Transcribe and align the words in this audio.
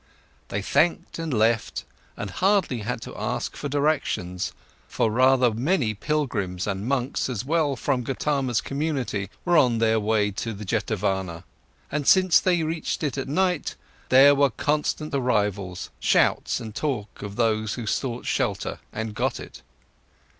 They 0.47 0.63
thanked 0.63 1.19
and 1.19 1.31
left 1.31 1.83
and 2.17 2.31
hardly 2.31 2.79
had 2.79 3.01
to 3.01 3.15
ask 3.15 3.55
for 3.55 3.69
directions, 3.69 4.51
for 4.87 5.11
rather 5.11 5.53
many 5.53 5.93
pilgrims 5.93 6.65
and 6.65 6.87
monks 6.87 7.29
as 7.29 7.45
well 7.45 7.75
from 7.75 8.01
Gotama's 8.03 8.61
community 8.61 9.29
were 9.45 9.59
on 9.59 9.77
their 9.77 9.99
way 9.99 10.31
to 10.31 10.53
the 10.53 10.65
Jetavana. 10.65 11.43
And 11.91 12.07
since 12.07 12.39
they 12.39 12.63
reached 12.63 13.03
it 13.03 13.15
at 13.15 13.27
night, 13.27 13.75
there 14.09 14.33
were 14.33 14.49
constant 14.49 15.13
arrivals, 15.13 15.91
shouts, 15.99 16.59
and 16.59 16.73
talk 16.73 17.21
of 17.21 17.35
those 17.35 17.75
who 17.75 17.85
sought 17.85 18.25
shelter 18.25 18.79
and 18.91 19.13
got 19.13 19.39
it. 19.39 19.61